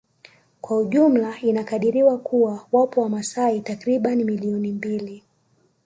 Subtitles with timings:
[0.61, 5.23] Kwa jumla inakadiriwa kuwa wapo wamasai takribani milioni mbili